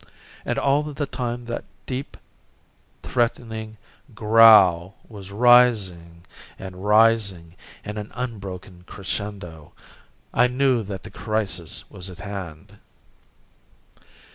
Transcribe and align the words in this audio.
And 0.45 0.57
all 0.57 0.81
the 0.81 1.05
time 1.05 1.45
that 1.45 1.63
deep, 1.85 2.17
threatening 3.03 3.77
growl 4.15 4.95
was 5.07 5.29
rising 5.31 6.25
and 6.57 6.83
rising 6.83 7.55
in 7.85 7.99
an 7.99 8.11
unbroken 8.15 8.83
crescendo. 8.87 9.73
I 10.33 10.47
knew 10.47 10.81
that 10.81 11.03
the 11.03 11.11
crisis 11.11 11.87
was 11.91 12.09
at 12.09 12.17
hand. 12.17 12.79